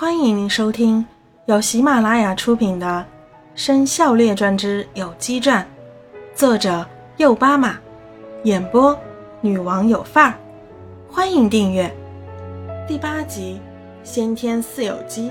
[0.00, 1.04] 欢迎您收听
[1.46, 3.04] 由喜马拉雅出品的
[3.60, 5.60] 《生肖列传之有机传》，
[6.38, 6.86] 作者
[7.16, 7.76] 右巴马，
[8.44, 8.96] 演播
[9.40, 10.34] 女王有范儿。
[11.10, 11.92] 欢迎订阅
[12.86, 13.60] 第八集
[14.08, 15.30] 《先天似有鸡》。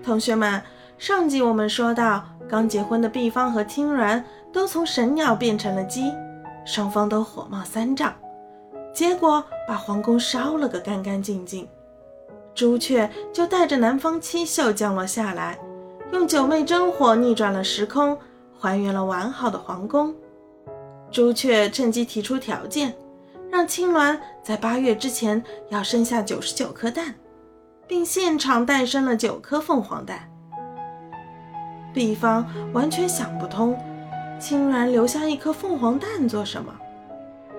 [0.00, 0.62] 同学们，
[0.96, 4.22] 上集我们说到，刚结婚的毕方和青鸾
[4.52, 6.12] 都从神鸟变成了鸡，
[6.64, 8.14] 双方都火冒三丈，
[8.94, 11.66] 结果把皇宫烧了个干干净净。
[12.56, 15.58] 朱雀就带着南方七宿降落下来，
[16.10, 18.16] 用九妹真火逆转了时空，
[18.58, 20.14] 还原了完好的皇宫。
[21.10, 22.96] 朱雀趁机提出条件，
[23.50, 27.14] 让青鸾在八月之前要生下九十九颗蛋，
[27.86, 30.26] 并现场诞生了九颗凤凰蛋。
[31.92, 33.78] 毕方完全想不通，
[34.40, 36.74] 青鸾留下一颗凤凰蛋做什么？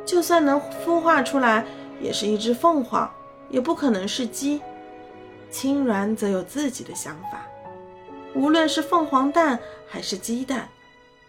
[0.03, 1.63] 就算能孵化出来，
[2.01, 3.07] 也是一只凤凰，
[3.51, 4.59] 也不可能是鸡。
[5.49, 7.47] 青鸾则有自己的想法，
[8.35, 10.67] 无论是凤凰蛋还是鸡蛋，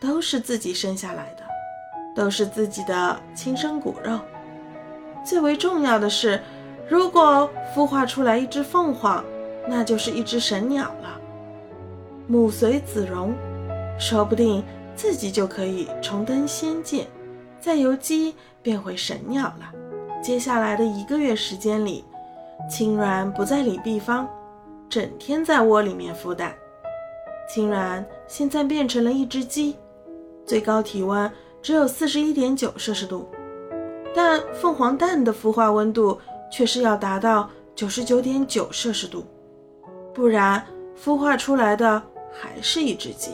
[0.01, 1.43] 都是自己生下来的，
[2.15, 4.19] 都是自己的亲生骨肉。
[5.25, 6.41] 最为重要的是，
[6.89, 9.25] 如果孵化出来一只凤凰，
[9.69, 11.21] 那就是一只神鸟了。
[12.27, 13.35] 母随子荣，
[13.99, 14.65] 说不定
[14.95, 17.07] 自己就可以重登仙界，
[17.61, 19.73] 再由鸡变回神鸟了。
[20.23, 22.05] 接下来的一个月时间里。
[22.67, 24.29] 青鸾不再理毕方，
[24.89, 26.55] 整天在窝里面孵蛋。
[27.49, 29.77] 青鸾现在变成了一只鸡，
[30.45, 31.31] 最高体温
[31.63, 33.29] 只有四十一点九摄氏度，
[34.15, 36.19] 但凤凰蛋的孵化温度
[36.51, 39.25] 却是要达到九十九点九摄氏度，
[40.13, 40.63] 不然
[41.03, 43.33] 孵化出来的还是一只鸡。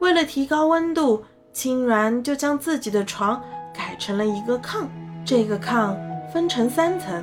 [0.00, 3.40] 为了提高温度，青鸾就将自己的床
[3.72, 4.88] 改成了一个炕，
[5.24, 5.94] 这个炕
[6.32, 7.22] 分成三层。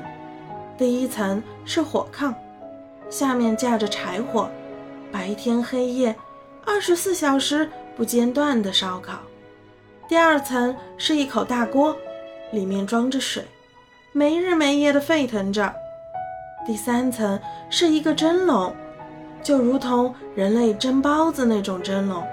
[0.77, 2.31] 第一层是火炕，
[3.09, 4.47] 下面架着柴火，
[5.11, 6.15] 白天黑夜，
[6.63, 9.17] 二十四小时不间断的烧烤。
[10.07, 11.97] 第二层是一口大锅，
[12.51, 13.43] 里面装着水，
[14.11, 15.73] 没日没夜的沸腾着。
[16.67, 17.39] 第三层
[17.71, 18.71] 是一个蒸笼，
[19.41, 22.23] 就如同人类蒸包子那种蒸笼，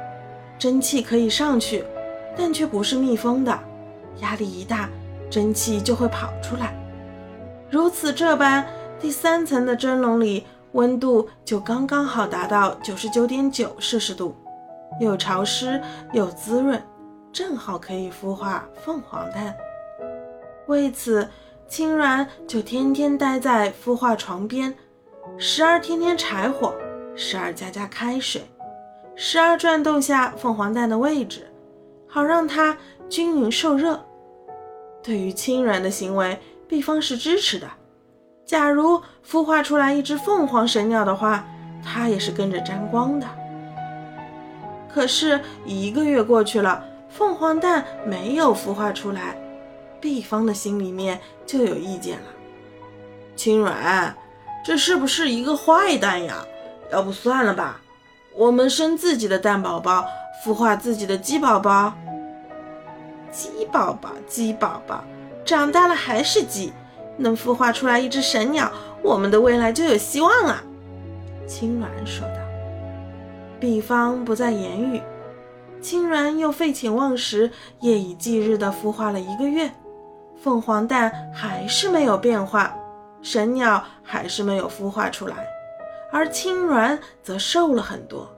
[0.59, 1.83] 蒸汽可以上去，
[2.37, 3.59] 但却不是密封的，
[4.21, 4.91] 压力一大，
[5.31, 6.79] 蒸汽就会跑出来。
[7.71, 8.67] 如此这般，
[9.01, 14.35] 第三层的蒸笼里温度就刚刚好达到九十九点九摄氏度，
[15.01, 15.81] 又潮湿
[16.13, 16.81] 又滋润，
[17.33, 19.55] 正好可以孵化凤凰蛋。
[20.67, 21.29] 为此，
[21.67, 24.75] 青鸾就天天待在孵化床边，
[25.37, 26.75] 时而添添柴火，
[27.17, 28.43] 时而加加开水，
[29.17, 31.47] 时而转动下凤凰蛋的位置，
[32.07, 32.77] 好让它
[33.09, 34.01] 均匀受热。
[35.03, 36.39] 对于青鸾的行为，
[36.69, 37.69] 毕方是支持的。
[38.47, 41.45] 假如孵化出来一只凤凰神鸟的话，
[41.83, 43.27] 他也是跟着沾光的。
[44.89, 49.37] 可是一个月过去了，凤凰蛋没有孵化出来，
[50.01, 52.27] 毕方的心里面就有意见了。
[53.35, 54.15] 青软，
[54.65, 56.45] 这是不是一个坏蛋呀？
[56.93, 57.81] 要不算了吧，
[58.35, 60.07] 我们生自己的蛋宝宝，
[60.45, 61.93] 孵化自己的鸡宝宝。
[63.33, 65.03] 鸡宝宝，鸡宝宝。
[65.45, 66.73] 长大了还是鸡，
[67.17, 68.73] 能孵化出来一只神鸟，
[69.03, 70.63] 我们的未来就有希望了。”
[71.47, 72.35] 青鸾说道。
[73.61, 75.01] 毕方不再言语。
[75.81, 77.51] 青鸾又废寝忘食，
[77.81, 79.71] 夜以继日地孵化了一个月，
[80.43, 82.75] 凤凰蛋还是没有变化，
[83.23, 85.37] 神鸟还是没有孵化出来，
[86.11, 88.29] 而青鸾则瘦了很多，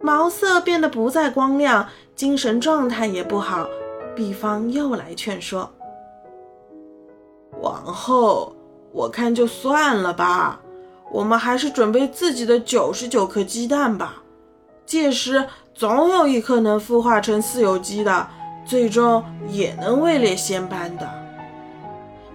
[0.00, 3.66] 毛色变得不再光亮，精神状态也不好。
[4.14, 5.73] 毕方又来劝说。
[7.84, 8.56] 往后
[8.92, 10.58] 我看就算了吧，
[11.12, 14.22] 我们还是准备自己的九十九颗鸡蛋吧。
[14.86, 18.26] 届时总有一颗能孵化成四有鸡的，
[18.64, 21.06] 最终也能位列仙班的。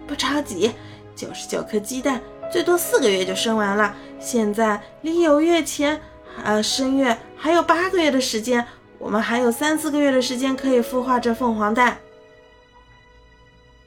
[0.06, 0.72] 不着急，
[1.16, 2.22] 九十九颗鸡蛋
[2.52, 3.96] 最多四个月就生完了。
[4.20, 6.00] 现在离有月前，
[6.44, 8.64] 呃，生月还有八个月的时间，
[9.00, 11.98] 我们还有三四个月的时间可以孵化这凤凰蛋。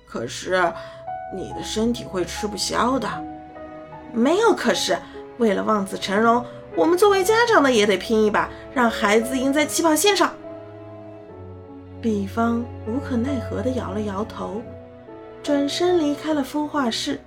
[0.06, 0.72] 可是。
[1.34, 3.08] 你的身体会吃不消的，
[4.12, 4.52] 没有。
[4.52, 4.96] 可是
[5.38, 6.44] 为了望子成龙，
[6.76, 10.32] 我们作为家长的也得拼一把，让孩子赢在起跑线上。
[12.00, 14.60] 比方无可奈何地摇了摇头，
[15.42, 17.20] 转身离开了孵化室。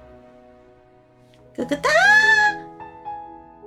[1.56, 1.90] 咯咯哒！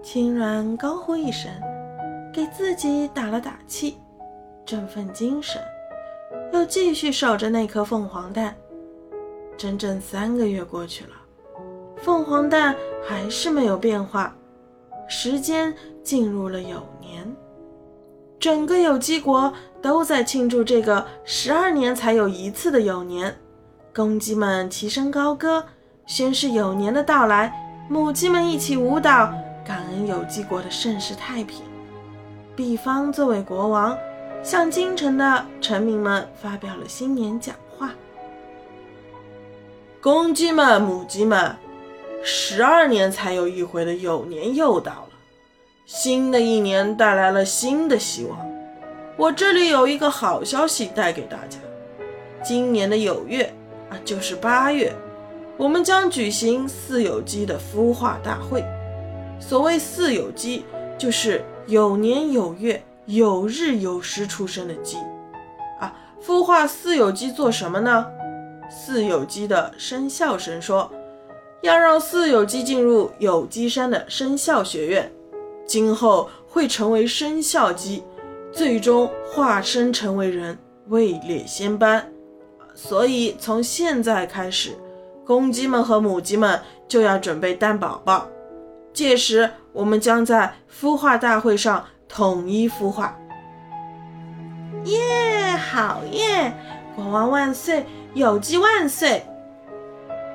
[0.02, 1.50] 青鸾高呼一声，
[2.32, 3.98] 给自己打了打气，
[4.64, 5.60] 振奋精神，
[6.52, 8.54] 又继续守着那颗凤凰蛋。
[9.58, 11.10] 整整三个月过去了，
[11.96, 14.32] 凤凰蛋还是没有变化。
[15.08, 17.36] 时间进入了酉年，
[18.38, 19.52] 整个有机国
[19.82, 23.36] 都在庆祝这个十二年才有一次的酉年。
[23.92, 25.64] 公鸡们齐声高歌，
[26.06, 27.50] 宣示酉年的到来；
[27.90, 29.32] 母鸡们一起舞蹈，
[29.66, 31.64] 感恩有机国的盛世太平。
[32.54, 33.98] 毕方作为国王，
[34.40, 37.56] 向京城的臣民们发表了新年讲
[40.00, 41.56] ：“公鸡们，母鸡们。”
[42.22, 45.08] 十二年才有一回的酉年又到了，
[45.86, 48.38] 新的一年带来了新的希望。
[49.16, 51.58] 我这里有一个好消息带给大家：
[52.42, 53.52] 今年的酉月
[53.88, 54.92] 啊，就是八月，
[55.56, 58.64] 我们将举行四有鸡的孵化大会。
[59.40, 60.64] 所谓四有鸡，
[60.98, 64.96] 就是有年有月有日有时出生的鸡
[65.80, 65.94] 啊。
[66.24, 68.06] 孵化四有鸡做什么呢？
[68.68, 70.90] 四有鸡的生肖神说。
[71.60, 75.10] 要让四有鸡进入有机山的生肖学院，
[75.66, 78.04] 今后会成为生肖鸡，
[78.52, 80.56] 最终化身成为人，
[80.86, 82.08] 位列仙班。
[82.74, 84.78] 所以从现在开始，
[85.26, 88.28] 公鸡们和母鸡们就要准备蛋宝宝。
[88.92, 93.18] 届时，我们将在孵化大会上统一孵化。
[94.84, 96.54] 耶，好耶！
[96.94, 97.84] 国王万岁，
[98.18, 99.22] 有机万岁！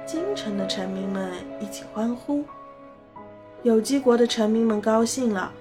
[0.06, 2.46] 京城的臣民们一起欢呼，
[3.62, 5.52] 有机国的臣民们高兴了，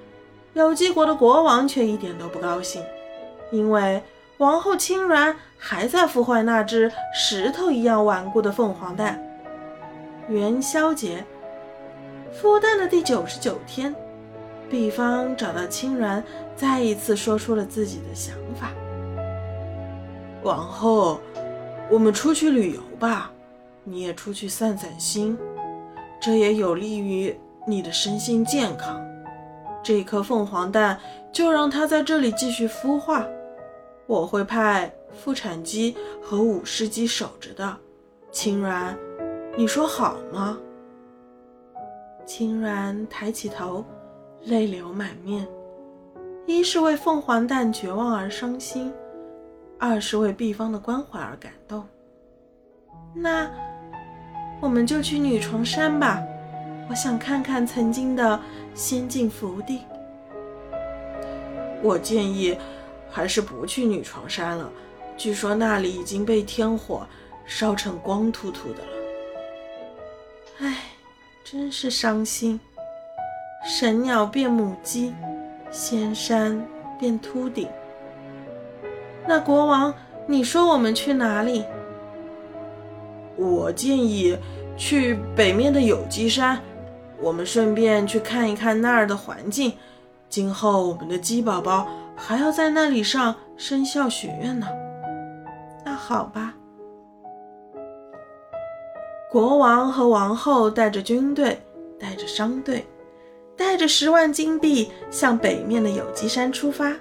[0.53, 2.81] 有机国的国王却一点都不高兴，
[3.51, 4.01] 因为
[4.39, 9.21] 王后青鸾还在孵化那只石头一样顽固的凤凰蛋。
[10.29, 11.25] 元宵节，
[12.41, 13.93] 孵蛋的第九十九天，
[14.71, 16.23] 毕方找到青鸾，
[16.55, 18.71] 再一次说出了自己的想法
[20.45, 21.21] ：“王后，
[21.93, 23.31] 我们出去旅游吧。”
[23.85, 25.37] 你也出去散散心，
[26.21, 27.37] 这也有利于
[27.67, 29.05] 你的身心健康。
[29.83, 30.97] 这颗凤凰蛋
[31.33, 33.27] 就让它在这里继续孵化，
[34.07, 37.77] 我会派妇产鸡和舞狮鸡守着的。
[38.31, 38.95] 青鸾，
[39.57, 40.57] 你说好吗？
[42.25, 43.85] 青鸾抬起头，
[44.45, 45.45] 泪流满面，
[46.47, 48.93] 一是为凤凰蛋绝望而伤心，
[49.83, 51.85] 二是为毕方的关怀而感动。
[53.13, 53.51] 那。
[54.61, 56.23] 我们就去女床山吧，
[56.89, 58.41] 我想看看曾经的
[58.75, 59.81] 仙境福地。
[61.83, 62.57] 我建议
[63.11, 64.71] 还是不去女床山了，
[65.17, 67.05] 据说那里已经被天火
[67.45, 68.91] 烧成光秃秃的了。
[70.61, 70.77] 唉，
[71.43, 72.61] 真是伤心。
[73.67, 75.13] 神鸟变母鸡，
[75.73, 76.65] 仙山
[77.01, 77.69] 变秃顶。
[79.27, 79.95] 那国王，
[80.27, 81.65] 你说我们去哪里？
[83.37, 84.37] 我建议
[84.77, 86.61] 去北面的有机山，
[87.21, 89.73] 我们顺便去看一看那儿的环境。
[90.29, 91.87] 今后我们的鸡宝宝
[92.17, 94.67] 还要在那里上生肖学院呢。
[95.85, 96.55] 那好吧。
[99.31, 101.61] 国王和王后带着军队，
[101.99, 102.85] 带着商队，
[103.57, 106.93] 带着十万金币向北面的有机山出发。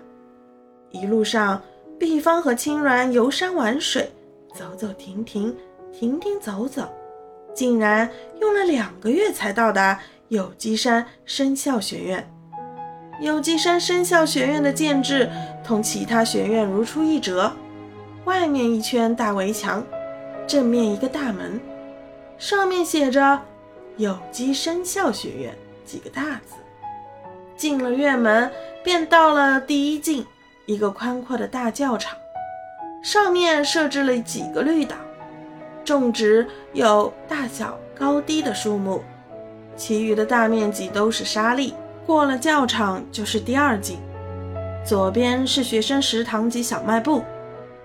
[0.92, 1.62] 一路上，
[2.02, 4.12] 毕方和青鸾游山玩水，
[4.56, 5.56] 走走停停。
[5.94, 6.92] 停停走走，
[7.54, 8.10] 竟然
[8.40, 10.00] 用了两个月才到达
[10.30, 12.28] 有机山生肖学院。
[13.22, 15.30] 有机山生肖学院的建制
[15.64, 17.54] 同其他学院如出一辙，
[18.26, 19.86] 外面一圈大围墙，
[20.48, 21.62] 正面一个大门，
[22.40, 23.40] 上面写着
[23.98, 26.56] “有机生肖学院”几个大字。
[27.56, 28.52] 进了院门，
[28.84, 30.26] 便到了第一进，
[30.72, 32.18] 一个宽阔的大教场，
[33.04, 34.96] 上面设置了几个绿岛。
[35.84, 39.04] 种植有大小高低的树木，
[39.76, 41.74] 其余的大面积都是沙砾。
[42.06, 44.00] 过了教场就是第二进，
[44.86, 47.22] 左边是学生食堂及小卖部，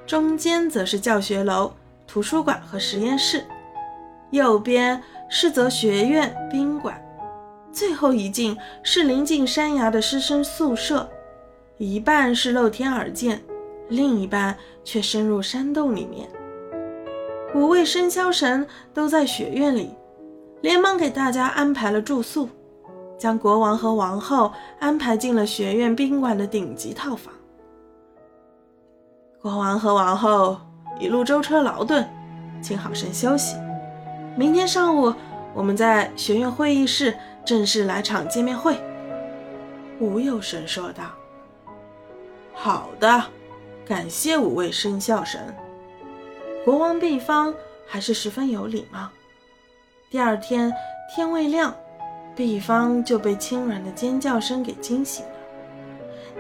[0.07, 1.73] 中间则是教学楼、
[2.07, 3.45] 图书馆和实验室，
[4.31, 7.01] 右边是则学院、宾馆，
[7.73, 11.09] 最后一进是临近山崖的师生宿舍，
[11.79, 13.39] 一半是露天而建，
[13.89, 16.27] 另一半却深入山洞里面。
[17.55, 19.91] 五位生肖神都在学院里，
[20.63, 22.49] 连忙给大家安排了住宿，
[23.19, 27.35] 将国王和王后安排进了学院宾馆的顶级套房。
[29.43, 30.59] 国王和王后
[30.99, 32.09] 一路舟车劳顿，
[32.63, 33.55] 请好生休息。
[34.35, 35.13] 明天上午，
[35.55, 37.15] 我们在学院会议室
[37.45, 38.79] 正式来场见面会。
[40.01, 41.05] 吴有神说道
[42.57, 43.23] ：“好的，
[43.85, 45.55] 感谢五位生肖神。”
[46.65, 47.55] 国王毕方
[47.87, 49.09] 还是十分有礼貌。
[50.11, 50.73] 第二天
[51.15, 51.73] 天未亮，
[52.35, 55.31] 毕方就被轻软的尖叫声给惊醒了。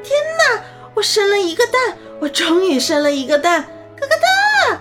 [0.03, 0.65] 天哪！
[0.95, 1.97] 我生了一个蛋！
[2.19, 3.63] 我终于生了一个蛋！
[3.97, 4.81] 咯咯哒！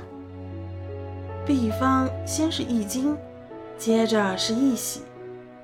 [1.46, 3.16] 毕方先是一惊，
[3.78, 5.02] 接着是一喜，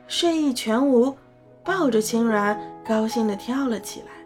[0.08, 1.18] 睡意全无，
[1.64, 4.21] 抱着青鸾，高兴地跳了起来。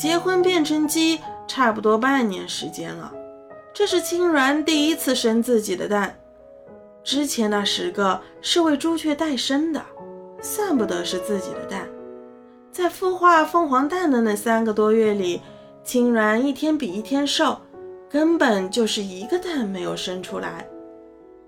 [0.00, 3.12] 结婚变成鸡，差不多半年时间了。
[3.74, 6.18] 这是青鸾第一次生自己的蛋，
[7.04, 9.84] 之前那十个是为朱雀代生的，
[10.40, 11.86] 算不得是自己的蛋。
[12.72, 15.42] 在孵化凤凰蛋的那三个多月里，
[15.84, 17.60] 青鸾一天比一天瘦，
[18.08, 20.66] 根本就是一个蛋没有生出来。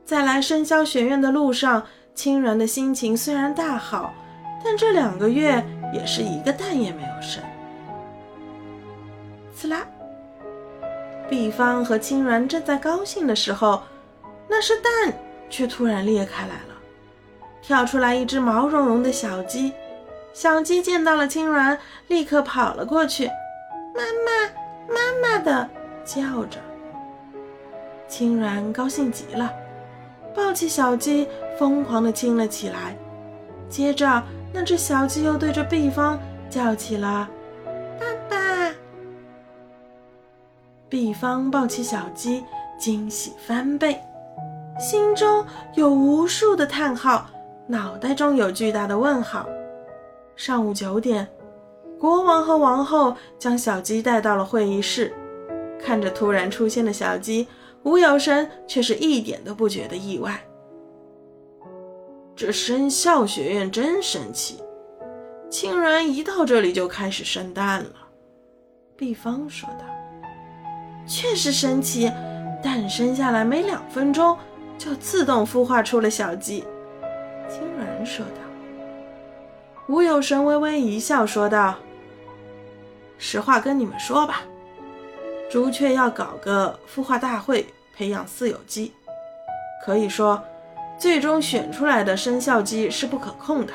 [0.04, 1.82] 在来生肖学院的路上，
[2.14, 4.12] 青鸾的心情虽然大好，
[4.62, 7.42] 但这两个月也是一个蛋也没有生。
[9.54, 9.86] 刺啦！
[11.28, 13.82] 毕方和青鸾正在高兴的时候，
[14.48, 15.12] 那是蛋
[15.48, 16.74] 却突然裂开来了，
[17.62, 19.72] 跳出来一只毛茸茸的小鸡。
[20.32, 21.76] 小鸡见到了青鸾，
[22.08, 23.26] 立刻跑了过去，
[23.94, 25.68] 妈妈，妈妈的
[26.04, 26.58] 叫着。
[28.08, 29.50] 青鸾高兴极了，
[30.34, 31.28] 抱起小鸡，
[31.58, 32.96] 疯狂地亲了起来。
[33.68, 36.18] 接着，那只小鸡又对着毕方
[36.50, 37.28] 叫起了。
[40.92, 42.44] 毕方抱起小鸡，
[42.78, 43.98] 惊喜翻倍，
[44.78, 45.42] 心中
[45.74, 47.30] 有无数的叹号，
[47.66, 49.48] 脑袋中有巨大的问号。
[50.36, 51.26] 上午九点，
[51.98, 55.14] 国王和王后将小鸡带到了会议室，
[55.80, 57.48] 看着突然出现的小鸡，
[57.84, 60.38] 吴有生却是一点都不觉得意外。
[62.36, 64.62] 这生肖学院真神奇，
[65.48, 67.92] 竟然一到这里就开始生蛋了。
[68.94, 69.86] 毕方说道。
[71.06, 72.10] 确实神奇，
[72.62, 74.36] 诞生下来没两分钟
[74.78, 76.64] 就自动孵化出了小鸡。
[77.48, 78.32] 青鸾说道。
[79.88, 81.74] 吴有神微微一笑，说道
[83.18, 84.42] ：“实话跟你们说吧，
[85.50, 88.92] 朱雀要搞个孵化大会，培养四有鸡。
[89.84, 90.40] 可以说，
[90.96, 93.72] 最终选出来的生肖鸡是不可控的。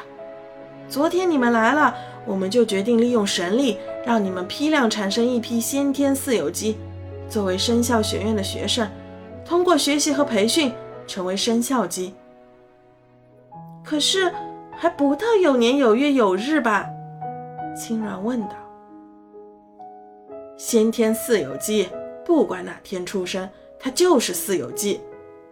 [0.90, 1.94] 昨天你们来了，
[2.26, 6.78] 我们就决定利用神力，让你们批量产生一批先天四有鸡。”
[7.30, 8.90] 作为生肖学院的学生，
[9.46, 10.72] 通过学习和培训
[11.06, 12.14] 成为生肖鸡。
[13.84, 14.32] 可是
[14.72, 16.88] 还不到有年有月有日吧？
[17.76, 18.56] 青鸾问道。
[20.58, 21.88] 先天四有鸡，
[22.26, 23.48] 不管哪天出生，
[23.80, 25.00] 它就是四有鸡。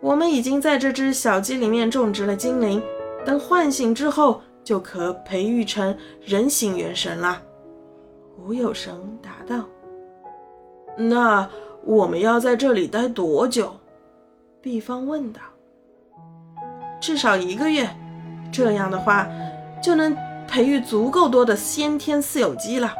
[0.02, 2.82] 我们已经在这只小鸡里面种植了精灵，
[3.26, 7.42] 等唤醒之后，就可培育成人形元神了。
[8.38, 9.66] 吴有神答道。
[10.98, 11.50] 那。
[11.86, 13.72] 我们要在这里待多久？
[14.60, 15.40] 毕方问道。
[17.00, 17.88] 至少一个月，
[18.52, 19.30] 这样的话
[19.82, 22.92] 就能培育足够多的先天四有鸡了。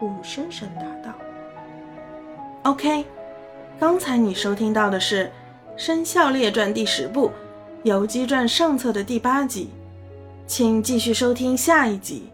[0.00, 1.14] 武生生答道。
[2.62, 3.04] OK，
[3.78, 5.26] 刚才你收听到的是
[5.76, 7.28] 《生肖列传》第十部
[7.82, 9.68] 《游击传》上册的第八集，
[10.46, 12.30] 请继续收听下一集。